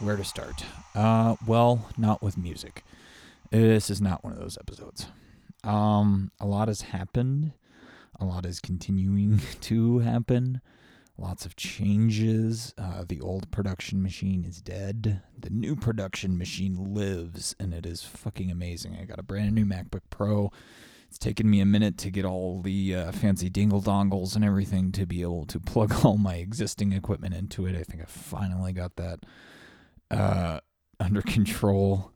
[0.00, 0.64] where to start?
[0.94, 2.84] Uh, well, not with music.
[3.50, 5.06] This is not one of those episodes.
[5.64, 7.52] Um, a lot has happened.
[8.20, 10.60] A lot is continuing to happen.
[11.18, 12.74] Lots of changes.
[12.76, 15.22] Uh, the old production machine is dead.
[15.38, 18.98] The new production machine lives, and it is fucking amazing.
[19.00, 20.52] I got a brand new MacBook Pro.
[21.08, 24.92] It's taken me a minute to get all the uh, fancy dingle dongles and everything
[24.92, 27.74] to be able to plug all my existing equipment into it.
[27.74, 29.20] I think I finally got that
[30.10, 30.60] uh,
[31.00, 32.12] under control.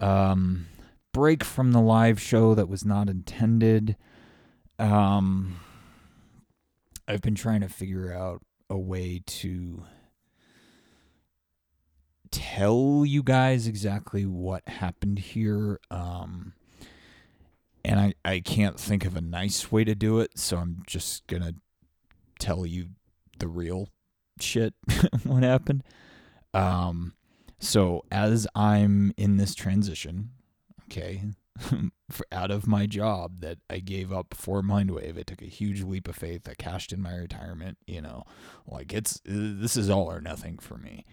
[0.00, 0.66] Um,
[1.12, 3.96] break from the live show that was not intended.
[4.78, 5.60] Um,
[7.06, 9.84] I've been trying to figure out a way to
[12.30, 15.78] tell you guys exactly what happened here.
[15.90, 16.54] Um,
[17.84, 21.26] and I, I can't think of a nice way to do it, so I'm just
[21.26, 21.54] gonna
[22.38, 22.88] tell you
[23.38, 23.88] the real
[24.40, 24.74] shit
[25.22, 25.84] what happened.
[26.52, 27.12] Um,
[27.64, 30.30] so as I'm in this transition,
[30.84, 31.22] okay,
[32.32, 35.16] out of my job that I gave up for Mindwave.
[35.16, 36.48] It took a huge leap of faith.
[36.48, 37.78] I cashed in my retirement.
[37.86, 38.24] You know,
[38.66, 41.06] like it's this is all or nothing for me.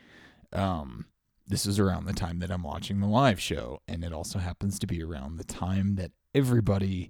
[0.53, 1.05] Um,
[1.47, 4.79] this is around the time that I'm watching the live show, and it also happens
[4.79, 7.09] to be around the time that everybody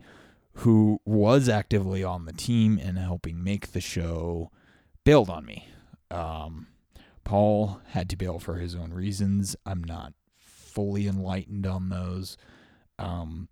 [0.53, 4.51] who was actively on the team and helping make the show
[5.05, 5.67] bailed on me.
[6.09, 6.67] Um,
[7.31, 9.55] Paul had to bail for his own reasons.
[9.65, 12.35] I'm not fully enlightened on those.
[12.99, 13.47] Um,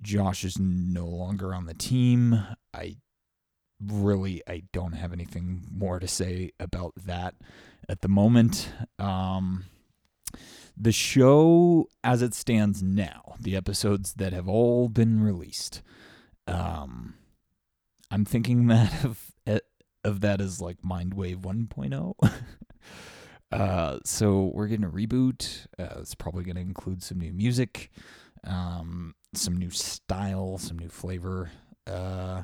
[0.00, 2.42] Josh is no longer on the team.
[2.72, 2.96] I
[3.84, 7.34] really I don't have anything more to say about that
[7.86, 8.70] at the moment.
[8.98, 9.66] Um,
[10.74, 15.82] the show as it stands now, the episodes that have all been released,
[16.46, 17.12] um,
[18.10, 19.32] I'm thinking that of
[20.02, 22.14] of that as like Mindwave 1.0.
[23.52, 25.66] uh, so we're getting a reboot.
[25.78, 27.90] Uh, it's probably going to include some new music
[28.44, 31.50] um, some new style, some new flavor.
[31.86, 32.42] Uh,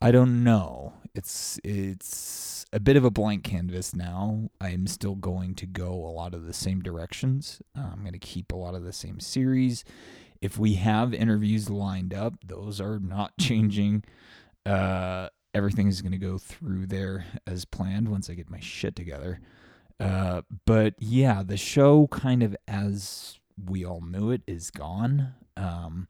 [0.00, 0.94] I don't know.
[1.14, 4.50] It's it's a bit of a blank canvas now.
[4.60, 7.60] I'm still going to go a lot of the same directions.
[7.76, 9.84] Uh, I'm going to keep a lot of the same series.
[10.40, 14.04] If we have interviews lined up, those are not changing.
[14.64, 18.94] Uh, everything is going to go through there as planned once I get my shit
[18.96, 19.40] together.
[20.00, 25.34] Uh, but yeah, the show kind of as we all knew it is gone.
[25.56, 26.08] Um,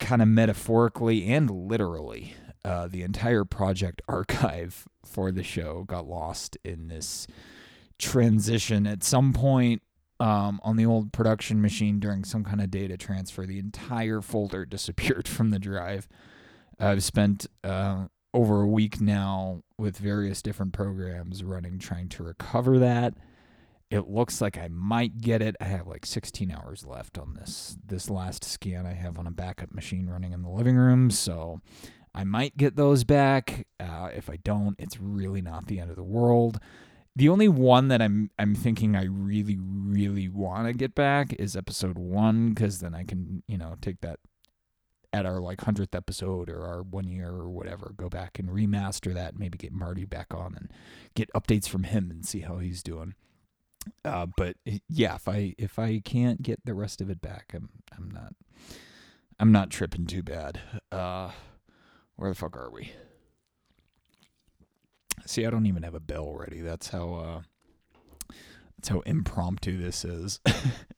[0.00, 6.56] kind of metaphorically and literally, uh, the entire project archive for the show got lost
[6.64, 7.26] in this
[7.98, 8.86] transition.
[8.86, 9.82] At some point
[10.20, 14.64] um, on the old production machine during some kind of data transfer, the entire folder
[14.66, 16.08] disappeared from the drive.
[16.80, 22.78] I've spent uh, over a week now with various different programs running trying to recover
[22.78, 23.14] that
[23.90, 25.56] it looks like I might get it.
[25.60, 29.30] I have like 16 hours left on this this last scan I have on a
[29.30, 31.60] backup machine running in the living room, so
[32.14, 33.66] I might get those back.
[33.80, 36.58] Uh, if I don't, it's really not the end of the world.
[37.16, 41.56] The only one that I'm I'm thinking I really really want to get back is
[41.56, 44.20] episode one because then I can you know take that
[45.12, 49.14] at our like hundredth episode or our one year or whatever, go back and remaster
[49.14, 50.70] that, maybe get Marty back on and
[51.14, 53.14] get updates from him and see how he's doing.
[54.04, 54.56] Uh, but
[54.88, 58.34] yeah, if I if I can't get the rest of it back, I'm I'm not
[59.40, 60.60] I'm not tripping too bad.
[60.92, 61.30] Uh,
[62.16, 62.92] where the fuck are we?
[65.24, 66.60] See, I don't even have a bell ready.
[66.60, 68.34] That's how uh,
[68.76, 70.40] that's how impromptu this is.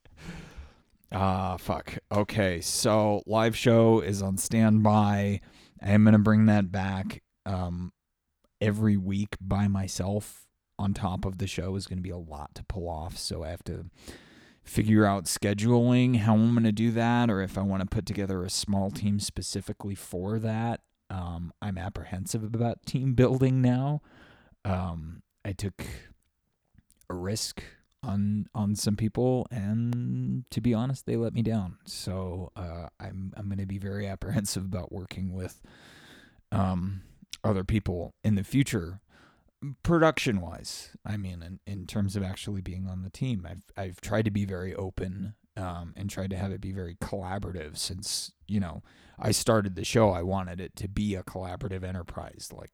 [1.13, 1.99] Ah, uh, fuck.
[2.13, 5.41] Okay, so live show is on standby.
[5.83, 7.93] I am gonna bring that back um,
[8.61, 10.47] every week by myself
[10.79, 13.19] on top of the show is to be a lot to pull off.
[13.19, 13.87] So I have to
[14.63, 18.45] figure out scheduling, how I'm to do that, or if I want to put together
[18.45, 20.81] a small team specifically for that.
[21.11, 24.01] Um, I'm apprehensive about team building now.
[24.65, 25.83] Um, I took
[27.09, 27.63] a risk
[28.03, 31.79] on on some people, and to be honest, they let me down.
[31.85, 35.61] So uh, I'm I'm going to be very apprehensive about working with
[36.53, 37.03] um,
[37.45, 39.01] other people in the future
[39.83, 44.01] production wise, I mean, in, in terms of actually being on the team, I've I've
[44.01, 47.77] tried to be very open um, and tried to have it be very collaborative.
[47.77, 48.83] Since you know
[49.19, 52.51] I started the show, I wanted it to be a collaborative enterprise.
[52.53, 52.71] Like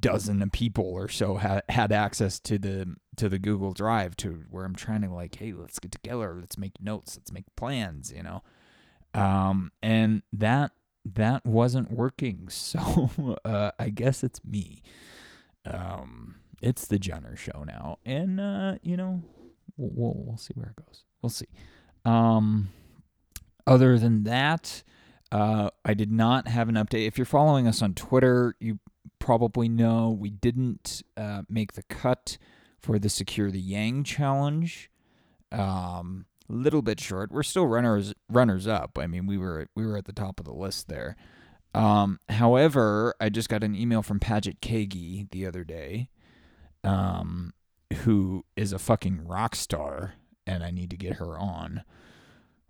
[0.00, 4.44] dozen of people or so had had access to the to the Google Drive to
[4.50, 8.12] where I'm trying to like, hey, let's get together, let's make notes, let's make plans,
[8.14, 8.42] you know.
[9.14, 10.72] Um, and that
[11.14, 12.48] that wasn't working.
[12.50, 14.82] So uh, I guess it's me.
[15.64, 19.22] Um, it's the Jenner show now, and uh, you know,
[19.76, 21.04] we'll, we'll, we'll see where it goes.
[21.22, 21.48] We'll see.
[22.04, 22.68] Um,
[23.66, 24.82] other than that,
[25.32, 27.06] uh, I did not have an update.
[27.06, 28.78] If you're following us on Twitter, you
[29.26, 32.38] probably know we didn't uh, make the cut
[32.78, 34.88] for the Secure the Yang challenge.
[35.50, 37.32] Um, a little bit short.
[37.32, 38.96] We're still runners runners up.
[38.96, 41.16] I mean, we were we were at the top of the list there.
[41.74, 46.08] Um, however, I just got an email from Paget Kagy the other day,
[46.84, 47.52] um,
[48.04, 50.14] who is a fucking rock star,
[50.46, 51.82] and I need to get her on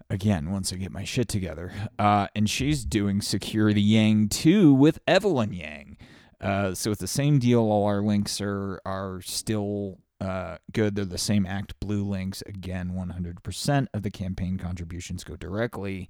[0.08, 1.74] again once I get my shit together.
[1.98, 5.98] Uh, and she's doing Secure the Yang 2 with Evelyn Yang.
[6.40, 7.60] Uh, so it's the same deal.
[7.60, 10.94] All our links are are still uh, good.
[10.94, 12.42] They're the same Act Blue links.
[12.46, 16.08] Again, 100% of the campaign contributions go directly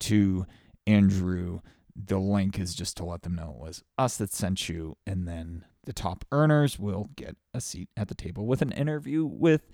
[0.00, 0.46] to
[0.86, 1.60] Andrew.
[1.96, 5.28] The link is just to let them know it was us that sent you, and
[5.28, 9.68] then the top earners will get a seat at the table with an interview with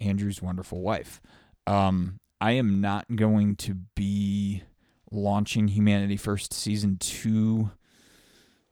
[0.00, 1.20] Andrew's wonderful wife.
[1.66, 4.62] Um, I am not going to be
[5.10, 7.72] launching Humanity First season two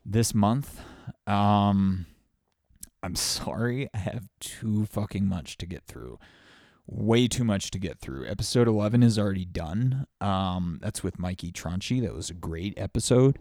[0.05, 0.81] this month.
[1.27, 2.06] Um,
[3.03, 6.19] I'm sorry, I have too fucking much to get through.
[6.87, 8.27] Way too much to get through.
[8.27, 10.06] Episode 11 is already done.
[10.21, 12.03] Um, that's with Mikey Tranchi.
[12.03, 13.39] That was a great episode.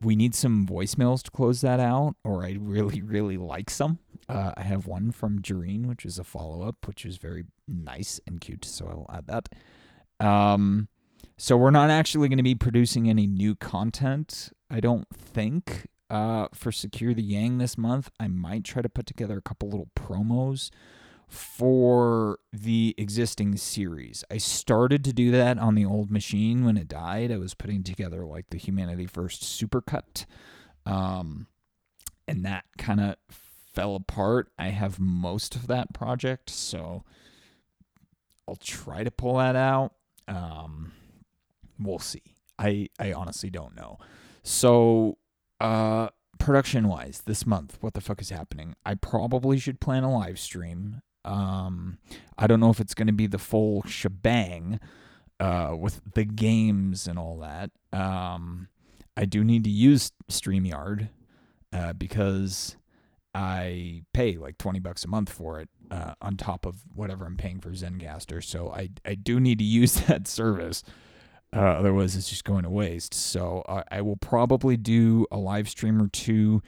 [0.00, 3.98] We need some voicemails to close that out, or I really, really like some.
[4.28, 8.20] Uh, I have one from Jareen, which is a follow up, which is very nice
[8.26, 8.64] and cute.
[8.64, 10.24] So I will add that.
[10.24, 10.88] Um,
[11.38, 16.48] so we're not actually going to be producing any new content, I don't think, uh,
[16.52, 18.10] for Secure the Yang this month.
[18.18, 20.70] I might try to put together a couple little promos
[21.28, 24.24] for the existing series.
[24.30, 27.30] I started to do that on the old machine when it died.
[27.30, 30.26] I was putting together like the Humanity First supercut.
[30.84, 31.46] Um,
[32.26, 34.50] and that kind of fell apart.
[34.58, 37.04] I have most of that project, so
[38.48, 39.92] I'll try to pull that out.
[40.26, 40.92] Um,
[41.78, 42.34] we'll see.
[42.58, 43.98] I I honestly don't know.
[44.42, 45.18] So,
[45.60, 46.08] uh,
[46.38, 48.74] production wise, this month, what the fuck is happening?
[48.84, 51.02] I probably should plan a live stream.
[51.24, 51.98] Um,
[52.38, 54.80] I don't know if it's going to be the full shebang,
[55.40, 57.70] uh, with the games and all that.
[57.92, 58.68] Um,
[59.16, 61.10] I do need to use StreamYard,
[61.72, 62.76] uh, because
[63.34, 67.36] I pay like 20 bucks a month for it uh, on top of whatever I'm
[67.36, 68.42] paying for Zencastr.
[68.42, 70.82] So I, I do need to use that service.
[71.54, 73.14] Uh, otherwise, it's just going to waste.
[73.14, 76.62] So I will probably do a live stream or two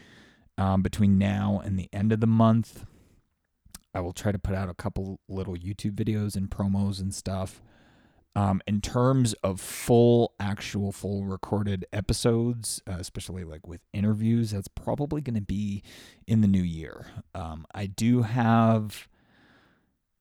[0.57, 2.85] um, between now and the end of the month.
[3.95, 7.63] I will try to put out a couple little YouTube videos and promos and stuff.
[8.37, 14.69] Um, in terms of full, actual, full recorded episodes, uh, especially like with interviews, that's
[14.69, 15.83] probably going to be
[16.29, 17.07] in the new year.
[17.35, 19.09] Um, I do have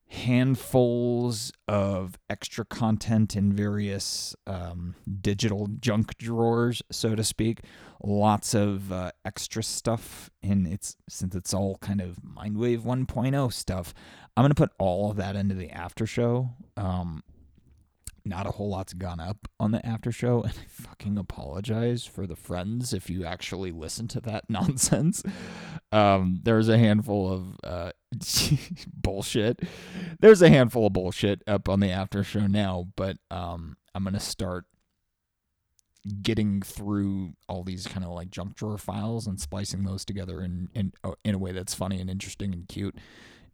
[0.10, 7.62] handfuls of extra content in various um, digital junk drawers, so to speak.
[8.04, 13.94] Lots of uh, extra stuff, and it's since it's all kind of Mindwave 1.0 stuff.
[14.36, 16.50] I'm gonna put all of that into the after show.
[16.76, 17.24] Um,
[18.26, 22.26] not a whole lot's gone up on the after show, and I fucking apologize for
[22.26, 25.24] the friends if you actually listen to that nonsense.
[25.92, 27.92] Um, there's a handful of uh,
[28.94, 29.60] bullshit.
[30.20, 34.20] There's a handful of bullshit up on the after show now, but um, I'm gonna
[34.20, 34.66] start
[36.22, 40.70] getting through all these kind of like junk drawer files and splicing those together in
[40.74, 42.96] in uh, in a way that's funny and interesting and cute,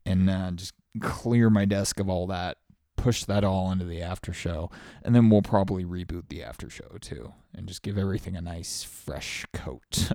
[0.05, 2.57] and uh, just clear my desk of all that
[3.05, 4.71] push that all into the after show,
[5.03, 8.81] and then we'll probably reboot the after show too, and just give everything a nice
[8.81, 10.09] fresh coat,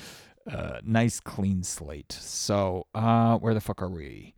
[0.52, 2.12] uh, nice clean slate.
[2.12, 4.35] So, uh, where the fuck are we?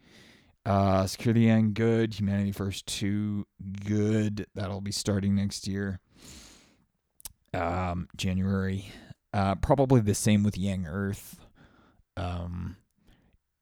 [0.65, 2.15] Uh, Secure the Yang, good.
[2.15, 3.47] Humanity First two,
[3.87, 4.47] good.
[4.55, 6.01] That'll be starting next year.
[7.55, 8.91] Um, January.
[9.33, 11.41] Uh, probably the same with Yang Earth.
[12.17, 12.77] Um,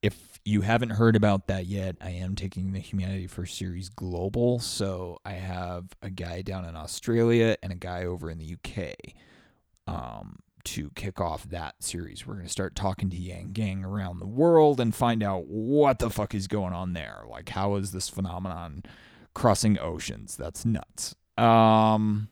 [0.03, 4.59] if you haven't heard about that yet, I am taking the Humanity First series global.
[4.61, 8.95] So I have a guy down in Australia and a guy over in the UK
[9.87, 12.27] um, to kick off that series.
[12.27, 15.99] We're going to start talking to Yang Gang around the world and find out what
[15.99, 17.23] the fuck is going on there.
[17.29, 18.83] Like, how is this phenomenon
[19.35, 20.37] crossing oceans?
[20.37, 21.15] That's nuts.
[21.39, 22.29] Um,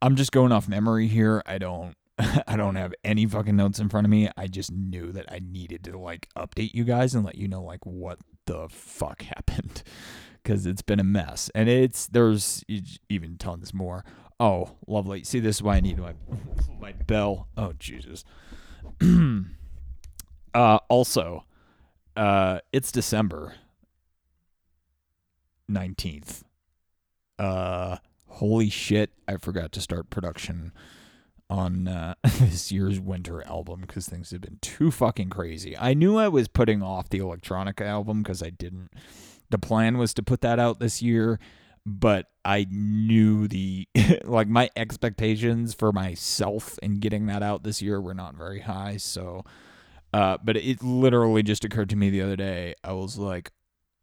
[0.00, 1.42] I'm just going off memory here.
[1.46, 1.94] I don't
[2.46, 4.30] I don't have any fucking notes in front of me.
[4.36, 7.62] I just knew that I needed to like update you guys and let you know
[7.62, 9.82] like what the fuck happened
[10.42, 12.64] because it's been a mess and it's there's
[13.08, 14.04] even tons more.
[14.44, 15.24] Oh, lovely.
[15.24, 16.12] See, this is why I need my
[16.80, 17.48] my bell.
[17.56, 18.24] Oh, Jesus.
[20.54, 21.44] uh, also,
[22.14, 23.54] uh, it's December.
[25.70, 26.42] 19th.
[27.38, 27.96] Uh
[28.34, 30.72] holy shit, I forgot to start production
[31.48, 35.76] on uh, this year's winter album because things have been too fucking crazy.
[35.78, 38.90] I knew I was putting off the electronica album because I didn't.
[39.50, 41.38] The plan was to put that out this year,
[41.86, 43.88] but I knew the
[44.24, 48.96] like my expectations for myself in getting that out this year were not very high.
[48.96, 49.44] So,
[50.12, 52.74] uh, but it literally just occurred to me the other day.
[52.82, 53.52] I was like,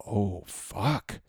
[0.05, 1.21] "Oh fuck."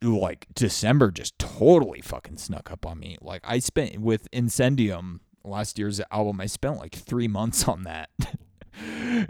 [0.00, 3.16] like December just totally fucking snuck up on me.
[3.20, 8.10] Like I spent with Incendium last year's album, I spent like three months on that.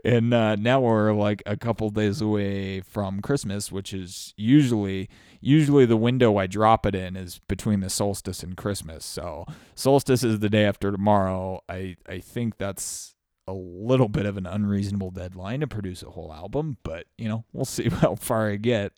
[0.04, 5.08] and uh, now we're like a couple days away from Christmas, which is usually
[5.40, 9.04] usually the window I drop it in is between the solstice and Christmas.
[9.04, 11.62] So solstice is the day after tomorrow.
[11.68, 13.14] I I think that's
[13.46, 17.44] a little bit of an unreasonable deadline to produce a whole album, but you know
[17.52, 18.92] we'll see how far I get.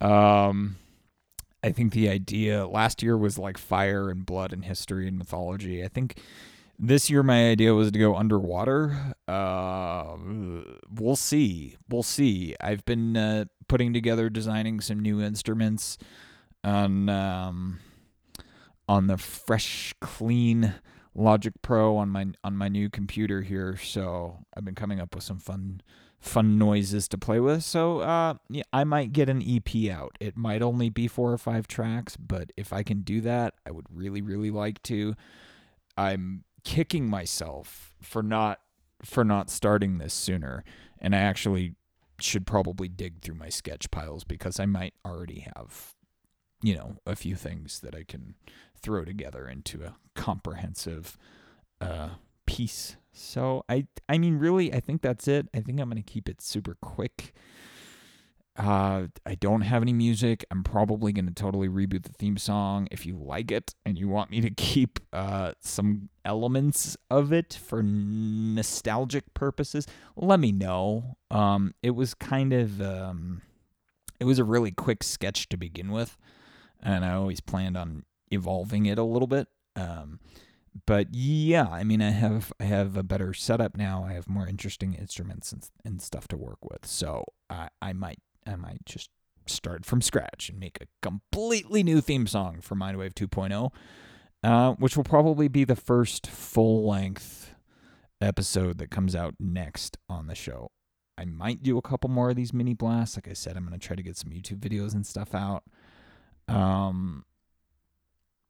[0.00, 0.76] Um,
[1.62, 5.84] I think the idea last year was like fire and blood and history and mythology.
[5.84, 6.18] I think
[6.82, 9.14] this year my idea was to go underwater.
[9.28, 10.16] Uh,
[10.92, 11.76] we'll see.
[11.88, 12.56] We'll see.
[12.60, 15.96] I've been uh, putting together, designing some new instruments
[16.64, 17.78] on um,
[18.88, 20.74] on the fresh, clean
[21.14, 23.76] Logic Pro on my on my new computer here.
[23.76, 25.82] So I've been coming up with some fun
[26.18, 27.62] fun noises to play with.
[27.62, 30.16] So uh, yeah, I might get an EP out.
[30.18, 33.70] It might only be four or five tracks, but if I can do that, I
[33.70, 35.14] would really, really like to.
[35.96, 38.60] I'm kicking myself for not
[39.04, 40.64] for not starting this sooner,
[41.00, 41.74] and I actually
[42.20, 45.94] should probably dig through my sketch piles because I might already have,
[46.62, 48.36] you know, a few things that I can
[48.80, 51.18] throw together into a comprehensive
[51.80, 52.10] uh,
[52.46, 55.48] piece so I I mean really I think that's it.
[55.54, 57.34] I think I'm going to keep it super quick.
[58.54, 60.44] Uh, I don't have any music.
[60.50, 62.86] I'm probably going to totally reboot the theme song.
[62.90, 67.54] If you like it and you want me to keep uh, some elements of it
[67.54, 71.16] for nostalgic purposes, let me know.
[71.30, 73.42] Um, it was kind of um,
[74.20, 76.18] it was a really quick sketch to begin with,
[76.80, 79.48] and I always planned on evolving it a little bit.
[79.76, 80.20] Um,
[80.86, 84.04] but yeah, I mean, I have I have a better setup now.
[84.04, 86.84] I have more interesting instruments and, and stuff to work with.
[86.84, 89.10] So I I might I might just
[89.46, 93.72] start from scratch and make a completely new theme song for Mindwave 2.0,
[94.42, 97.54] uh, which will probably be the first full length
[98.20, 100.70] episode that comes out next on the show.
[101.18, 103.16] I might do a couple more of these mini blasts.
[103.16, 105.64] Like I said, I'm going to try to get some YouTube videos and stuff out.
[106.48, 107.24] Um,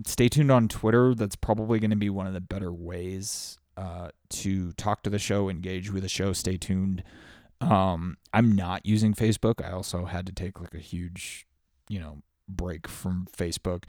[0.06, 1.14] stay tuned on Twitter.
[1.14, 5.18] That's probably going to be one of the better ways uh, to talk to the
[5.18, 6.32] show, engage with the show.
[6.32, 7.02] Stay tuned.
[7.62, 9.64] Um, I'm not using Facebook.
[9.64, 11.46] I also had to take like a huge,
[11.88, 13.84] you know, break from Facebook.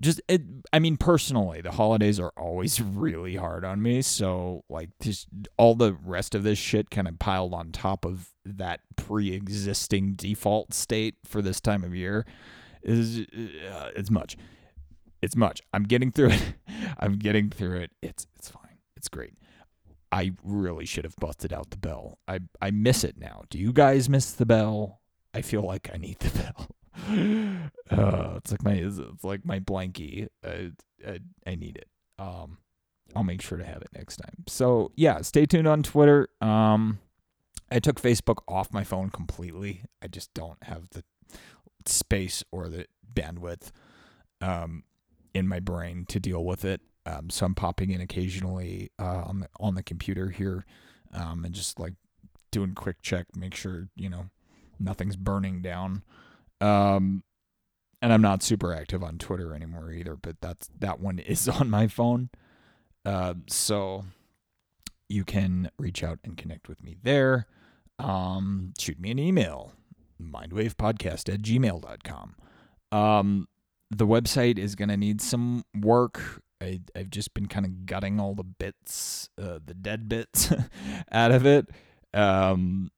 [0.00, 0.40] Just, it,
[0.72, 4.00] I mean, personally, the holidays are always really hard on me.
[4.00, 8.30] So, like, just all the rest of this shit kind of piled on top of
[8.44, 12.24] that pre existing default state for this time of year
[12.82, 14.36] is uh, it's much
[15.22, 15.60] it's much.
[15.72, 16.54] I'm getting through it.
[16.98, 17.90] I'm getting through it.
[18.02, 18.78] It's it's fine.
[18.96, 19.34] It's great.
[20.12, 22.18] I really should have busted out the bell.
[22.26, 23.42] I I miss it now.
[23.50, 25.00] Do you guys miss the bell?
[25.32, 27.68] I feel like I need the bell.
[27.90, 30.28] uh, it's like my it's like my blankie.
[30.44, 30.72] I,
[31.06, 31.88] uh, I need it.
[32.18, 32.58] Um,
[33.14, 34.44] I'll make sure to have it next time.
[34.46, 36.28] So yeah, stay tuned on Twitter.
[36.40, 36.98] Um,
[37.70, 39.84] I took Facebook off my phone completely.
[40.02, 41.04] I just don't have the
[41.86, 43.70] space or the bandwidth.
[44.40, 44.84] Um,
[45.34, 46.80] in my brain to deal with it.
[47.10, 50.64] Um, so I'm popping in occasionally uh, on the on the computer here,
[51.12, 51.94] um, and just like
[52.50, 54.26] doing quick check, make sure you know
[54.78, 56.02] nothing's burning down.
[56.60, 57.22] Um,
[58.02, 61.70] and I'm not super active on Twitter anymore either, but that's that one is on
[61.70, 62.30] my phone.
[63.04, 64.04] Uh, so
[65.08, 67.46] you can reach out and connect with me there.
[67.98, 69.72] Um, shoot me an email,
[70.20, 72.36] mindwavepodcast at gmail.com.
[72.92, 73.48] Um,
[73.90, 76.42] the website is going to need some work.
[76.60, 80.52] I, have just been kind of gutting all the bits, uh, the dead bits
[81.12, 81.68] out of it.
[82.12, 82.90] Um,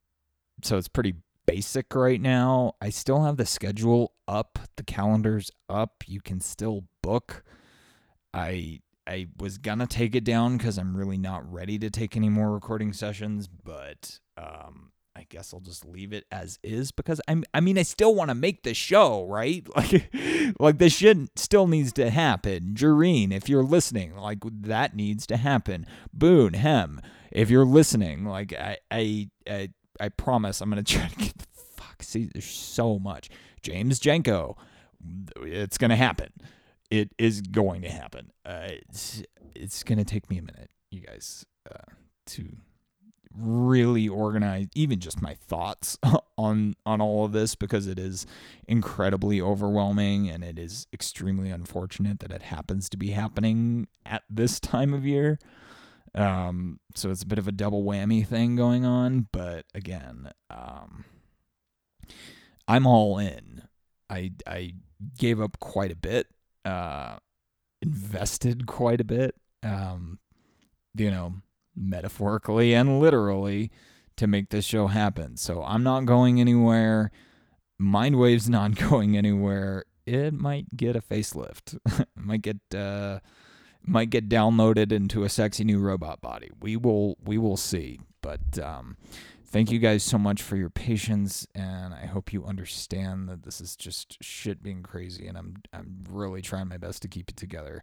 [0.62, 1.14] so it's pretty
[1.46, 2.74] basic right now.
[2.80, 6.04] I still have the schedule up, the calendar's up.
[6.06, 7.44] You can still book.
[8.34, 12.28] I I was gonna take it down because I'm really not ready to take any
[12.28, 14.92] more recording sessions, but um,
[15.22, 18.30] I guess I'll just leave it as is because I'm I mean I still want
[18.30, 19.64] to make the show, right?
[19.76, 20.12] Like
[20.58, 22.74] like this shit still needs to happen.
[22.74, 25.86] Jareen, if you're listening, like that needs to happen.
[26.12, 27.00] Boone, Hem,
[27.30, 29.68] if you're listening, like I I I,
[30.00, 33.30] I promise I'm gonna try to get the fuck See, there's so much.
[33.62, 34.56] James Jenko,
[35.36, 36.32] it's gonna happen.
[36.90, 38.32] It is going to happen.
[38.44, 39.22] Uh, it's
[39.54, 41.92] it's gonna take me a minute, you guys, uh,
[42.26, 42.56] to
[43.38, 45.98] really organize even just my thoughts
[46.38, 48.26] on on all of this because it is
[48.66, 54.60] incredibly overwhelming and it is extremely unfortunate that it happens to be happening at this
[54.60, 55.38] time of year.
[56.14, 61.04] Um, so it's a bit of a double whammy thing going on, but again, um,
[62.68, 63.62] I'm all in.
[64.10, 64.74] I I
[65.18, 66.26] gave up quite a bit,
[66.64, 67.16] uh,
[67.80, 69.34] invested quite a bit.
[69.62, 70.18] Um,
[70.94, 71.34] you know,
[71.76, 73.70] metaphorically and literally
[74.16, 75.36] to make this show happen.
[75.36, 77.10] So I'm not going anywhere.
[77.80, 79.84] Mindwave's not going anywhere.
[80.06, 81.78] It might get a facelift.
[82.16, 83.20] might get uh
[83.84, 86.50] might get downloaded into a sexy new robot body.
[86.60, 88.00] We will we will see.
[88.20, 88.96] But um
[89.46, 93.60] thank you guys so much for your patience and I hope you understand that this
[93.60, 97.36] is just shit being crazy and I'm I'm really trying my best to keep it
[97.36, 97.82] together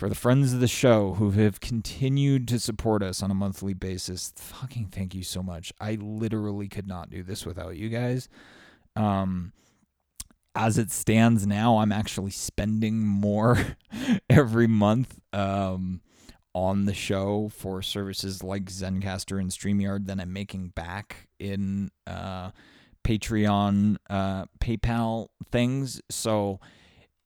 [0.00, 3.74] for the friends of the show who have continued to support us on a monthly
[3.74, 5.74] basis, fucking thank you so much.
[5.78, 8.30] I literally could not do this without you guys.
[8.96, 9.52] Um,
[10.54, 13.76] as it stands now, I'm actually spending more
[14.30, 16.00] every month um,
[16.54, 22.52] on the show for services like Zencastr and StreamYard than I'm making back in uh,
[23.04, 26.00] Patreon, uh, PayPal things.
[26.10, 26.58] So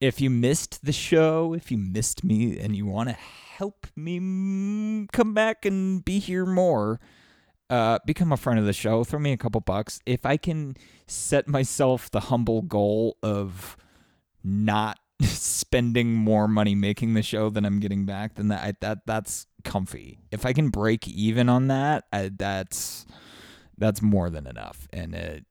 [0.04, 5.06] if you missed the show, if you missed me and you want to help me
[5.12, 7.00] come back and be here more,
[7.70, 9.02] uh, become a friend of the show.
[9.02, 10.00] Throw me a couple bucks.
[10.04, 13.78] If I can set myself the humble goal of
[14.42, 19.46] not spending more money making the show than I'm getting back, then that that that's
[19.64, 20.18] comfy.
[20.30, 23.06] If I can break even on that, I, that's
[23.78, 24.86] that's more than enough.
[24.92, 25.46] And it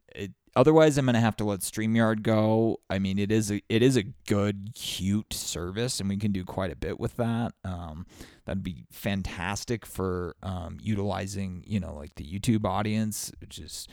[0.56, 2.80] otherwise I'm gonna have to let Streamyard go.
[2.90, 6.44] I mean, it is a it is a good, cute service, and we can do
[6.44, 7.54] quite a bit with that.
[7.64, 8.06] Um,
[8.46, 13.88] that'd be fantastic for um, utilizing, you know, like the YouTube audience, which is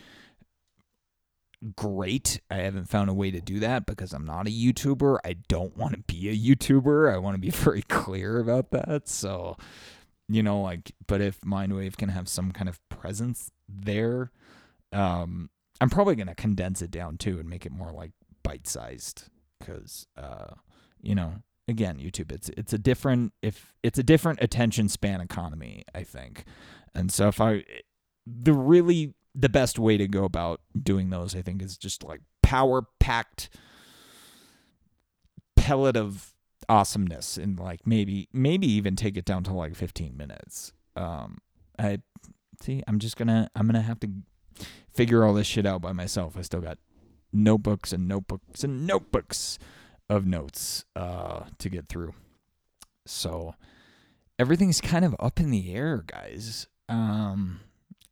[1.77, 2.40] great.
[2.51, 5.18] I haven't found a way to do that because I'm not a YouTuber.
[5.25, 7.12] I don't want to be a YouTuber.
[7.12, 9.09] I want to be very clear about that.
[9.09, 9.57] So,
[10.29, 14.31] you know, like, but if Mindwave can have some kind of presence there,
[14.92, 18.12] um, I'm probably gonna condense it down too and make it more like
[18.43, 19.25] bite sized
[19.59, 20.55] because uh,
[21.01, 25.85] you know again YouTube it's it's a different if it's a different attention span economy
[25.95, 26.45] I think.
[26.95, 27.64] And so if I
[28.27, 32.21] the really the best way to go about doing those I think is just like
[32.43, 33.49] power packed
[35.57, 36.35] pellet of
[36.69, 40.73] awesomeness and like maybe maybe even take it down to like 15 minutes.
[40.97, 41.38] Um
[41.79, 42.01] I
[42.61, 44.11] see I'm just gonna I'm gonna have to
[44.93, 46.37] figure all this shit out by myself.
[46.37, 46.79] I still got
[47.33, 49.59] notebooks and notebooks and notebooks
[50.09, 52.15] of notes uh, to get through.
[53.07, 53.55] So
[54.39, 56.67] everything's kind of up in the air, guys.
[56.89, 57.61] Um,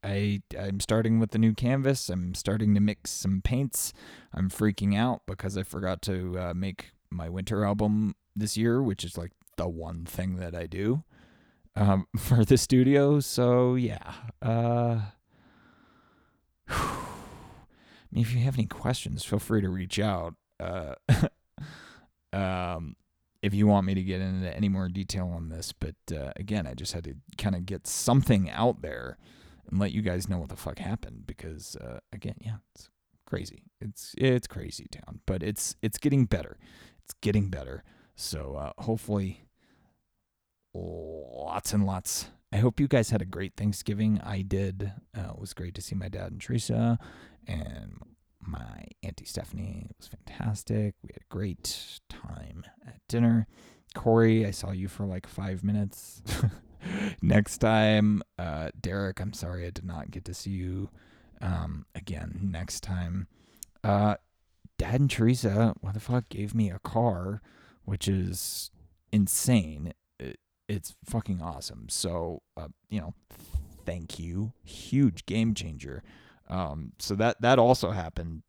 [0.05, 2.09] I I'm starting with the new canvas.
[2.09, 3.92] I'm starting to mix some paints.
[4.33, 9.05] I'm freaking out because I forgot to uh, make my winter album this year, which
[9.05, 11.03] is like the one thing that I do
[11.74, 13.20] um, for the studio.
[13.20, 15.01] So yeah, uh,
[16.68, 20.35] I mean, if you have any questions, feel free to reach out.
[20.61, 20.94] Uh,
[22.33, 22.96] um,
[23.42, 26.66] if you want me to get into any more detail on this, but uh, again,
[26.66, 29.18] I just had to kind of get something out there
[29.70, 32.90] and let you guys know what the fuck happened because uh, again, yeah, it's
[33.26, 33.64] crazy.
[33.81, 36.59] It's it's crazy town, but it's it's getting better.
[37.04, 37.85] It's getting better.
[38.16, 39.44] So uh, hopefully,
[40.74, 44.20] lots and lots I hope you guys had a great Thanksgiving.
[44.24, 44.92] I did.
[45.16, 46.98] Uh, it was great to see my dad and Teresa
[47.46, 47.98] and
[48.40, 49.88] my Auntie Stephanie.
[49.90, 50.94] It was fantastic.
[51.02, 53.46] We had a great time at dinner.
[53.94, 56.22] Corey, I saw you for like five minutes.
[57.22, 60.88] next time, uh, Derek, I'm sorry I did not get to see you
[61.42, 63.26] um, again next time.
[63.84, 64.16] Uh,
[64.78, 67.42] Dad and Teresa, what the fuck, gave me a car,
[67.84, 68.70] which is
[69.12, 69.92] insane
[70.68, 71.87] it's fucking awesome.
[71.88, 73.14] So, uh, you know,
[73.85, 74.52] thank you.
[74.64, 76.02] Huge game changer.
[76.48, 78.42] Um, so that that also happened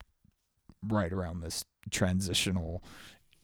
[0.87, 2.83] right around this transitional,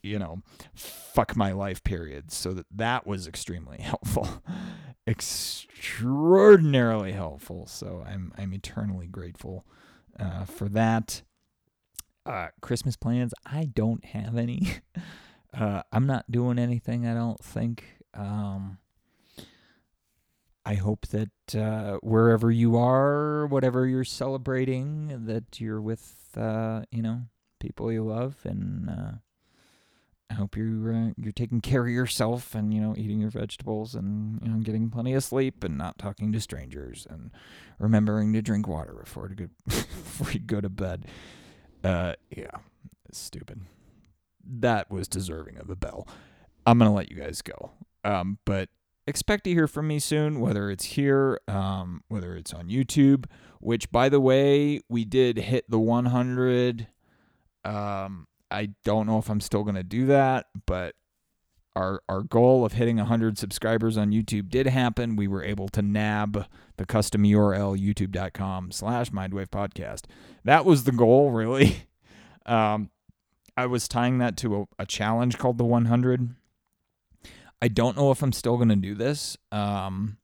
[0.03, 0.41] you know,
[0.73, 2.31] fuck my life period.
[2.31, 4.43] So that that was extremely helpful,
[5.07, 7.65] extraordinarily helpful.
[7.67, 9.65] So I'm I'm eternally grateful
[10.19, 11.21] uh, for that.
[12.25, 14.67] Uh, Christmas plans, I don't have any.
[15.57, 17.07] Uh, I'm not doing anything.
[17.07, 17.94] I don't think.
[18.15, 18.79] Um,
[20.65, 27.03] I hope that uh, wherever you are, whatever you're celebrating, that you're with uh, you
[27.03, 27.23] know
[27.59, 29.11] people you love, and uh,
[30.29, 33.93] I hope you're uh, you're taking care of yourself and you know eating your vegetables
[33.93, 37.29] and you know getting plenty of sleep and not talking to strangers and
[37.77, 41.05] remembering to drink water before to go before you go to bed.
[41.83, 42.57] Uh, yeah,
[43.11, 43.61] stupid.
[44.43, 46.07] That was deserving of a bell.
[46.65, 47.71] I'm gonna let you guys go.
[48.05, 48.69] Um, but
[49.07, 53.25] expect to hear from me soon, whether it's here, um, whether it's on YouTube.
[53.59, 56.87] Which, by the way, we did hit the 100.
[57.63, 60.95] Um, I don't know if I'm still gonna do that, but
[61.75, 65.15] our our goal of hitting 100 subscribers on YouTube did happen.
[65.15, 66.45] We were able to nab
[66.77, 70.03] the custom URL youtube.com slash mindwave podcast.
[70.43, 71.87] That was the goal, really.
[72.47, 72.91] Um,
[73.57, 76.35] I was tying that to a, a, challenge called the 100.
[77.61, 79.37] I don't know if I'm still going to do this.
[79.51, 80.17] Um,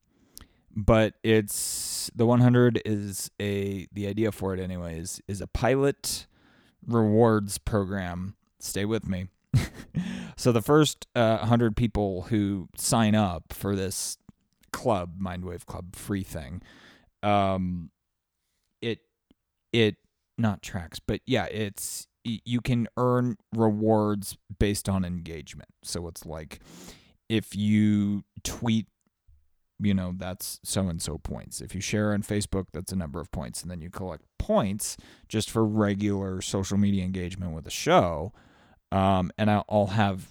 [0.75, 6.27] but it's the 100 is a the idea for it anyways is a pilot
[6.85, 8.35] rewards program.
[8.59, 9.27] Stay with me.
[10.37, 14.17] so the first uh, 100 people who sign up for this
[14.71, 16.61] club, Mindwave Club free thing,
[17.21, 17.91] um,
[18.81, 18.99] it
[19.73, 19.97] it
[20.37, 25.69] not tracks, but yeah, it's you can earn rewards based on engagement.
[25.83, 26.59] So it's like
[27.31, 28.87] if you tweet
[29.79, 31.61] you know that's so and so points.
[31.61, 33.61] If you share on facebook that's a number of points.
[33.61, 38.33] And then you collect points just for regular social media engagement with the show.
[38.91, 40.27] Um, and I'll have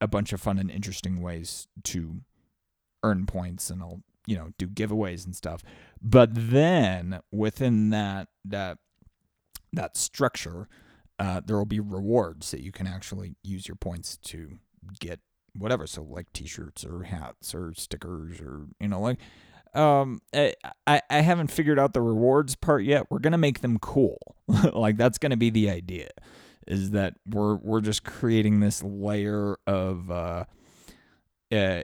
[0.00, 2.16] a bunch of fun and interesting ways to
[3.02, 5.62] earn points, and I'll you know do giveaways and stuff.
[6.02, 8.78] But then within that that
[9.72, 10.68] that structure,
[11.18, 14.58] uh, there will be rewards that you can actually use your points to
[14.98, 15.20] get
[15.58, 15.86] whatever.
[15.86, 19.18] So like T-shirts or hats or stickers or you know like
[19.74, 20.54] um I,
[20.86, 23.06] I haven't figured out the rewards part yet.
[23.10, 24.18] We're gonna make them cool.
[24.72, 26.10] like that's gonna be the idea
[26.66, 30.44] is that we're we're just creating this layer of uh,
[31.52, 31.82] uh,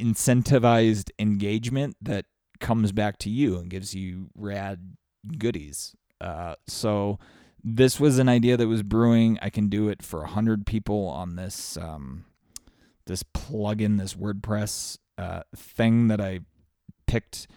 [0.00, 2.26] incentivized engagement that
[2.60, 4.96] comes back to you and gives you rad
[5.36, 5.94] goodies.
[6.20, 7.18] Uh, so
[7.62, 9.38] this was an idea that was brewing.
[9.42, 12.24] I can do it for a hundred people on this um,
[13.08, 16.40] this plugin, this WordPress uh, thing that I
[17.08, 17.48] picked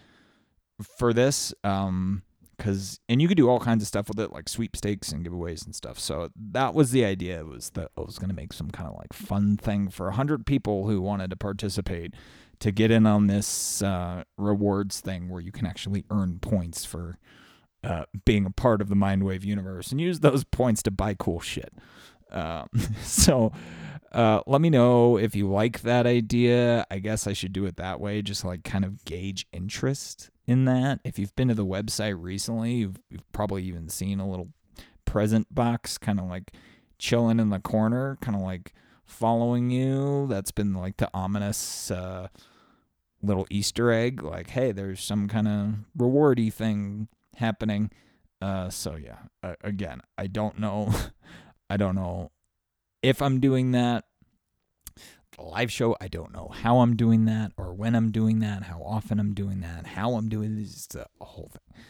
[0.98, 1.54] for this.
[1.62, 2.22] Um,
[2.62, 5.64] because and you could do all kinds of stuff with it like sweepstakes and giveaways
[5.64, 8.52] and stuff so that was the idea It was that i was going to make
[8.52, 12.14] some kind of like fun thing for 100 people who wanted to participate
[12.60, 17.18] to get in on this uh, rewards thing where you can actually earn points for
[17.82, 21.40] uh, being a part of the mindwave universe and use those points to buy cool
[21.40, 21.72] shit
[22.30, 22.68] um,
[23.02, 23.50] so
[24.12, 26.86] uh, let me know if you like that idea.
[26.90, 30.66] I guess I should do it that way, just like kind of gauge interest in
[30.66, 31.00] that.
[31.04, 34.48] If you've been to the website recently, you've, you've probably even seen a little
[35.06, 36.52] present box kind of like
[36.98, 38.74] chilling in the corner, kind of like
[39.06, 40.26] following you.
[40.28, 42.28] That's been like the ominous uh,
[43.22, 47.90] little Easter egg, like, hey, there's some kind of rewardy thing happening.
[48.42, 50.92] Uh, so yeah, uh, again, I don't know.
[51.70, 52.31] I don't know
[53.02, 54.04] if I'm doing that
[55.38, 55.96] live show.
[56.00, 59.34] I don't know how I'm doing that or when I'm doing that, how often I'm
[59.34, 60.86] doing that, how I'm doing this.
[60.86, 61.82] It's a whole thing.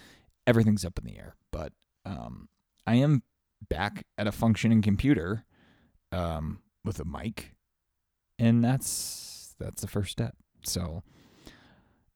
[0.46, 1.36] Everything's up in the air.
[1.50, 1.72] But
[2.04, 2.48] um,
[2.86, 3.22] I am
[3.68, 5.44] back at a functioning computer
[6.10, 7.54] um, with a mic,
[8.38, 10.34] and that's that's the first step.
[10.64, 11.02] So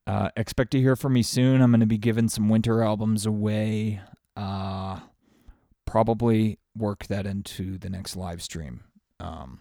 [0.07, 1.63] uh, expect to hear from me soon.
[1.63, 4.01] I'm going to be giving some winter albums away.
[4.37, 5.01] Uh,
[5.85, 8.83] probably work that into the next live stream.
[9.21, 9.61] Um,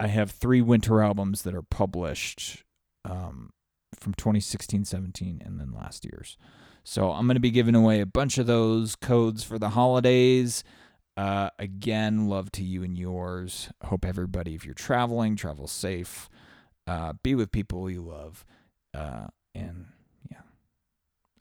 [0.00, 2.64] I have three winter albums that are published
[3.04, 3.50] um,
[3.94, 6.36] from 2016, 17, and then last year's.
[6.82, 10.62] So I'm going to be giving away a bunch of those codes for the holidays.
[11.16, 13.70] Uh, again, love to you and yours.
[13.84, 16.28] Hope everybody, if you're traveling, travel safe.
[16.86, 18.44] Uh, be with people you love.
[18.92, 19.86] Uh, and
[20.30, 20.42] yeah,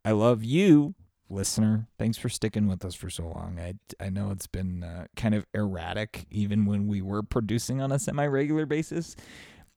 [0.05, 0.95] I love you
[1.33, 1.87] listener.
[1.97, 3.59] Thanks for sticking with us for so long.
[3.59, 7.91] I, I know it's been uh, kind of erratic, even when we were producing on
[7.91, 9.15] a semi regular basis.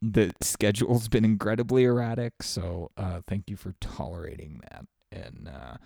[0.03, 2.43] The schedule's been incredibly erratic.
[2.43, 4.85] So uh, thank you for tolerating that.
[5.11, 5.77] And uh,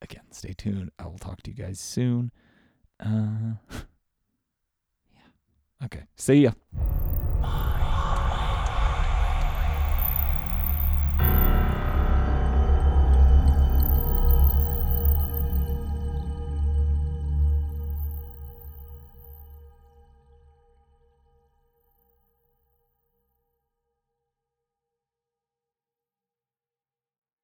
[0.00, 0.90] again, stay tuned.
[0.98, 2.32] I will talk to you guys soon.
[3.00, 3.54] Uh,
[5.14, 5.84] yeah.
[5.84, 6.04] Okay.
[6.16, 6.52] See ya.